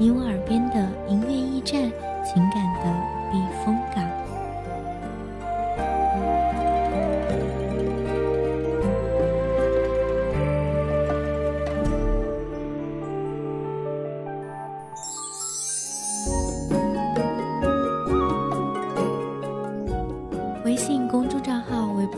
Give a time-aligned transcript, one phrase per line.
[0.00, 1.23] 你我耳边的音。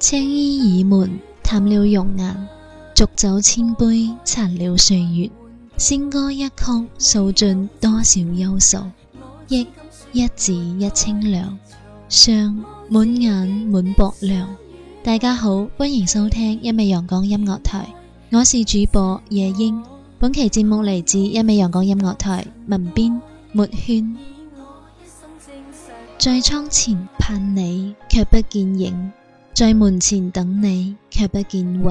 [0.00, 2.48] 青衣已门，淡了容颜；
[2.96, 5.30] 浊酒千杯，残了岁月。
[5.76, 6.54] 仙歌一曲，
[6.98, 8.78] 诉尽多少忧愁；
[9.48, 9.64] 忆
[10.10, 11.56] 一字一清凉，
[12.08, 14.48] 霜满眼，满薄凉。
[15.02, 17.86] 大家好，欢迎收听一味阳光音乐台，
[18.30, 19.82] 我是主播夜莺。
[20.18, 22.46] 本期节目来自一味阳光音乐台。
[22.66, 23.18] 文编
[23.52, 24.14] 没圈，
[26.18, 29.10] 在窗前盼你却不见影，
[29.54, 31.84] 在门前等你却不见云，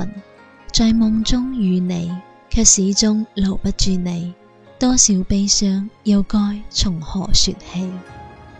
[0.71, 2.15] 在梦中遇你
[2.51, 4.31] 却始终留不住你，
[4.77, 6.37] 多少悲伤又该
[6.69, 7.91] 从何说起？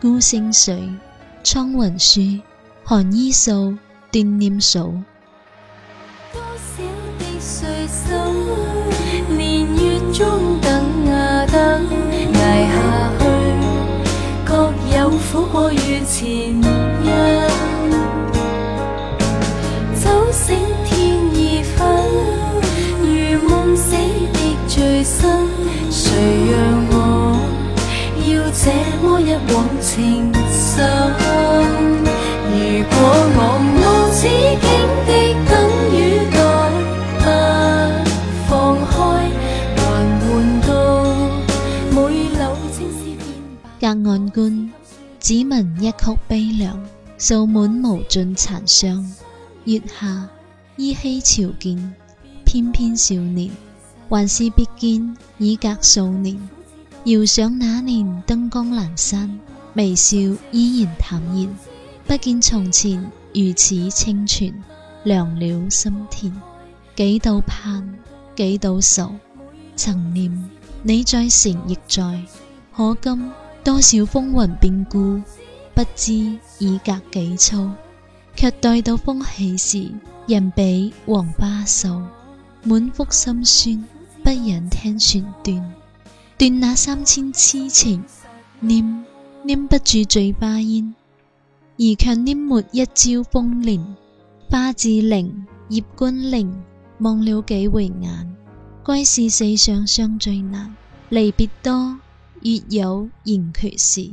[0.02, 0.90] 孤星水，
[1.44, 2.20] 苍云树，
[2.84, 3.78] 寒衣素。
[4.12, 4.90] 惦念嫂
[6.34, 6.84] 多少
[7.20, 8.09] 的岁数
[9.36, 11.86] 年月中等啊等
[12.34, 13.25] 捱下去
[14.44, 16.28] 各有苦过与前
[16.58, 17.42] 因
[19.94, 22.06] 早醒天已昏
[23.02, 25.38] 如梦死的最深
[25.91, 26.12] 谁
[26.52, 27.41] 让我
[28.28, 28.72] 要这
[29.08, 32.19] 么一往情深
[34.19, 34.68] 此不
[38.47, 39.31] 放开
[39.78, 41.16] 还到
[41.94, 43.19] 每缕青丝变
[44.02, 44.74] 隔岸观，
[45.22, 45.97] 只闻一曲
[46.28, 46.78] 悲凉，
[47.18, 49.09] 诉满无尽残伤。
[49.63, 50.28] 月下
[50.75, 51.94] 依稀瞧见
[52.44, 53.50] 翩翩少年，
[54.09, 56.38] 还是别见已隔数年。
[57.06, 59.40] 遥想那年灯光阑珊，
[59.75, 60.18] 微笑
[60.52, 61.47] 依然淡然，
[62.06, 63.09] 不见从前。
[63.34, 64.51] 如此清泉，
[65.03, 66.34] 凉了心田。
[66.95, 67.97] 几度盼，
[68.35, 69.13] 几度愁。
[69.76, 70.49] 曾念
[70.84, 72.22] 你在前，亦在。
[72.76, 73.31] 可今
[73.64, 75.22] 多少风云变故，
[75.76, 76.14] 不知
[76.58, 77.70] 已隔几秋。
[78.35, 79.91] 却待到风起时，
[80.28, 82.02] 人比黄花瘦。
[82.64, 83.85] 满腹心酸，
[84.23, 85.73] 不忍听弦断。
[86.37, 88.03] 断那三千痴情，
[88.59, 89.05] 念
[89.43, 90.96] 念不住醉巴烟。
[91.79, 93.81] 而却黏没一朝风恋，
[94.49, 96.61] 花自零，叶关零，
[96.99, 98.35] 望了几回眼。
[98.84, 100.76] 归是世上相最难，
[101.08, 101.97] 离别多，
[102.41, 104.11] 月有圆缺时，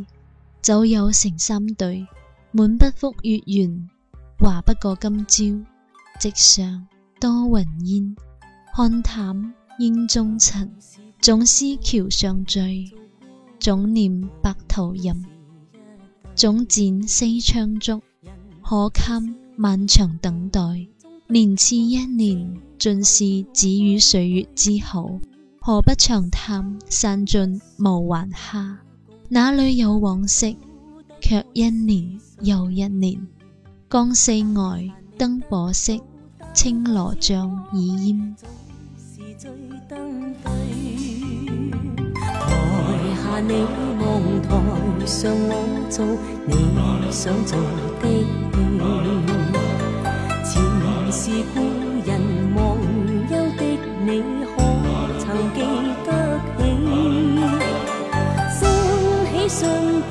[0.62, 2.06] 酒有成三对，
[2.52, 3.90] 满不复月圆，
[4.38, 5.50] 话不过今朝。
[6.20, 6.86] 直上
[7.20, 8.16] 多云烟，
[8.74, 10.72] 看淡烟中尘，
[11.20, 12.88] 总思桥上醉，
[13.58, 15.12] 总念白头吟。
[16.36, 18.00] 总剪西窗烛，
[18.62, 20.60] 可堪漫长等待？
[21.28, 23.24] 年次一年，尽是
[23.54, 25.18] 止与岁月之好，
[25.62, 28.80] 何不长叹散尽无还下？
[29.30, 30.58] 哪里有往昔？
[31.22, 33.26] 却一年又一年，
[33.88, 34.84] 江四外
[35.16, 35.98] 灯火色，
[36.52, 38.36] 青罗帐已烟。
[43.40, 43.52] 你
[44.00, 44.48] 望台
[45.06, 46.04] 上我做
[46.46, 46.52] 你
[47.12, 47.58] 想做
[48.00, 48.24] 的戏，
[50.44, 50.62] 前
[51.12, 51.60] 是故
[52.06, 52.18] 人
[52.54, 52.64] 忘
[53.30, 53.62] 忧的
[54.04, 54.08] 你，
[54.42, 54.54] 可
[55.18, 55.24] 曾
[55.54, 55.58] 记
[56.04, 56.08] 得
[56.58, 56.60] 起？
[58.58, 58.60] 想
[59.32, 59.60] 起，想
[60.08, 60.10] 悲。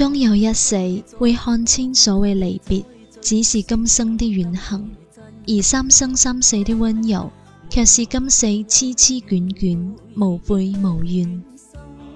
[0.00, 0.76] 终有一死，
[1.18, 2.82] 会看清所谓离别，
[3.20, 4.80] 只是今生的远行；
[5.46, 7.30] 而三生三世的温柔，
[7.68, 9.78] 却是今世痴痴眷眷，
[10.14, 11.42] 无悔无怨。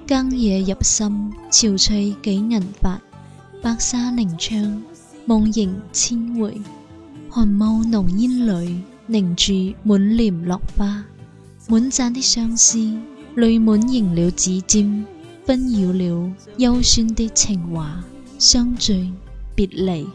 [0.07, 2.99] 更夜入深，憔悴几人白，
[3.61, 4.83] 白沙凝窗，
[5.27, 6.59] 梦萦千回。
[7.29, 9.53] 寒雾浓烟里，凝住
[9.83, 11.05] 满脸落花。
[11.69, 12.79] 满盏的相思，
[13.37, 15.05] 泪满盈了指尖。
[15.45, 18.03] 纷扰了幽酸的情话，
[18.39, 19.13] 相聚
[19.55, 20.07] 别离。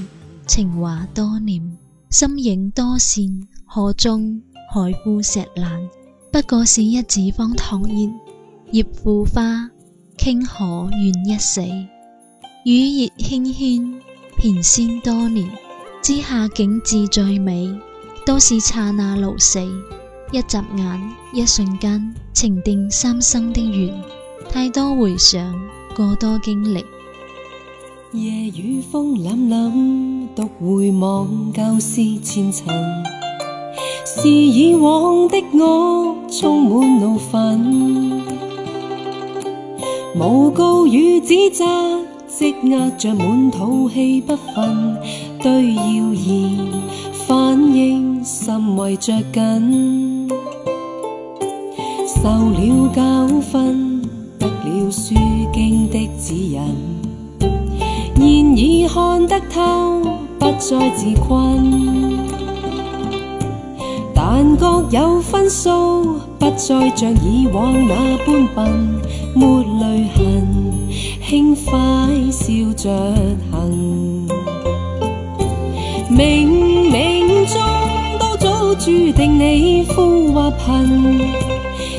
[0.46, 1.76] 情话多念，
[2.10, 3.40] 心影多线。
[3.64, 5.88] 河中海枯石烂，
[6.30, 8.12] 不过是一纸方唐烟，
[8.72, 9.70] 叶腐花
[10.18, 11.62] 倾，可愿一死？
[12.64, 14.00] 雨夜轻纤，
[14.36, 15.50] 翩先多年
[16.00, 17.68] 之下景致最美，
[18.24, 19.58] 都是刹那流死，
[20.30, 21.02] 一眨眼，
[21.32, 23.92] 一瞬间，情定三生的缘，
[24.48, 25.52] 太多回想，
[25.96, 26.84] 过多经历。
[28.12, 32.66] 夜雨风凛凛，独回望旧事前尘，
[34.06, 38.22] 是以往的我充满怒愤，
[40.14, 42.11] 诬告与指责。
[42.38, 44.96] 积压着满肚气不愤，
[45.40, 46.58] 对谣言
[47.12, 50.28] 反应甚为著紧。
[52.06, 54.00] 受了教训，
[54.38, 55.14] 得了《书
[55.52, 56.60] 经》的指引，
[58.16, 60.00] 现已看得透，
[60.38, 62.11] 不再自困。
[64.34, 69.00] 但觉有分數，不再像以往那般笨，
[69.34, 70.72] 没泪痕，
[71.28, 71.74] 轻快
[72.30, 73.14] 笑着
[73.52, 74.26] 行。
[76.10, 76.48] 冥
[76.90, 77.62] 冥中
[78.18, 81.28] 都早注定你富或贫，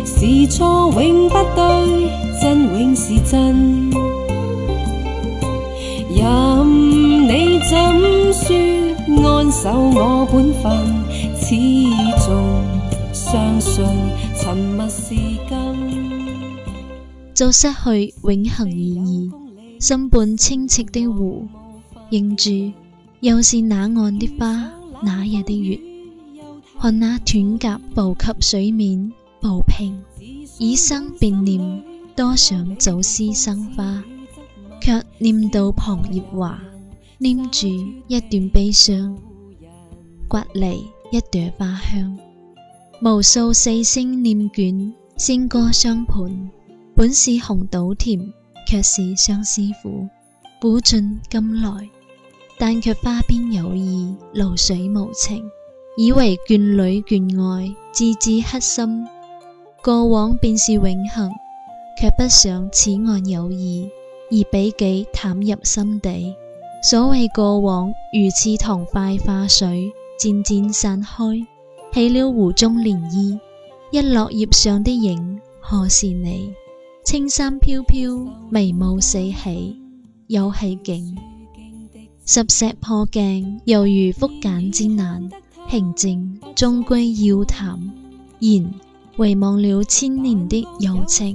[0.04, 2.10] 是错永不对，
[2.42, 3.92] 真永是真，
[6.10, 7.78] 任你怎
[8.34, 8.93] 说。
[17.34, 19.32] 就失去永恒意义。
[19.80, 21.46] 心畔清澈的湖，
[22.10, 22.70] 映住
[23.22, 24.70] 又是那岸的花，
[25.01, 25.77] 那日的月？
[26.82, 29.12] 看那断甲步及水面，
[29.42, 30.01] 步平
[30.58, 31.82] 以生便念，
[32.15, 34.01] 多想早思生花，
[34.82, 36.58] 却念到旁叶华。
[37.24, 37.70] 黏住
[38.10, 39.18] 一段悲伤，
[40.27, 40.74] 刮嚟
[41.10, 42.20] 一朵花香，
[43.00, 46.18] 无数四星念卷，线歌相伴，
[46.98, 48.34] 本是红豆甜，
[48.68, 50.10] 却是相思苦。
[50.60, 51.89] 苦尽甘来，
[52.60, 55.42] 但却花边有意，露水无情。
[55.98, 59.08] 以为眷侣眷爱，自自黑心。
[59.82, 61.32] 过往便是永恒，
[62.01, 63.88] 却不想此岸有意，
[64.30, 66.36] 而比己淡入心底。
[66.86, 71.24] 所谓过往，如似塘快化水，渐渐散开，
[71.94, 73.40] 起了湖中涟漪。
[73.90, 76.54] 一落叶上的影，何是你？
[77.06, 79.78] 青山飘飘，眉雾四起，
[80.28, 81.18] 又系景。
[82.25, 85.30] 十石破镜，犹如复茧之难。
[85.70, 87.84] 平静终归要淡，然
[88.42, 91.34] 遗忘了千年的友情，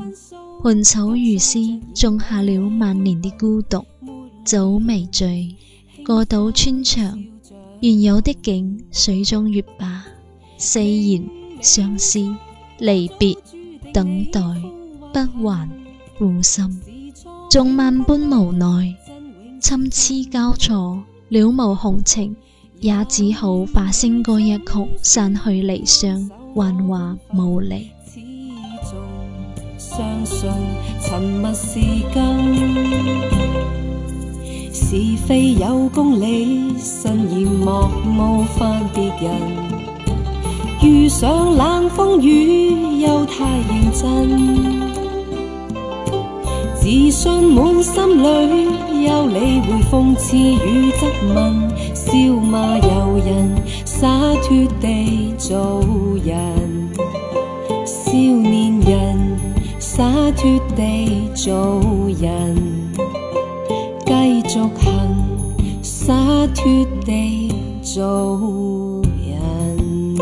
[0.63, 1.59] 盘草如丝，
[1.95, 3.83] 种下了万年的孤独。
[4.51, 5.55] 早未醉，
[6.07, 7.23] 过岛穿墙，
[7.83, 10.07] 原有的景，水中月吧。
[10.57, 11.23] 四言
[11.61, 12.19] 相思，
[12.79, 13.37] 离别
[13.93, 14.41] 等待，
[15.13, 15.69] 不还
[16.19, 17.13] 负心，
[17.51, 18.95] 纵万般无奈，
[19.61, 22.35] 参差交错，了无红情，
[22.81, 24.65] 也只好化声歌一曲，
[25.03, 27.87] 散去离伤，幻化无离。
[34.81, 39.37] 是非有公理，慎言莫冒犯别人。
[40.81, 44.89] 遇上冷风雨，又太认真。
[46.77, 51.93] 自信满心里，有理会讽刺与质问。
[51.93, 54.07] 笑骂由人，洒
[54.45, 55.81] 脱地做
[56.25, 56.89] 人。
[57.85, 59.37] 少年人，
[59.81, 60.05] 洒
[60.37, 61.53] 脱地做
[62.21, 62.78] 人。
[65.83, 66.13] 洒
[66.55, 67.49] 地
[67.81, 70.17] 做人。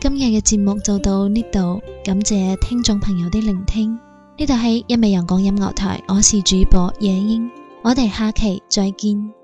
[0.00, 3.92] 今日嘅节目就到呢度，感谢听众朋友的聆听。
[4.36, 7.48] 呢度系一味人光音乐台，我是主播野英，
[7.82, 9.43] 我哋下期再见。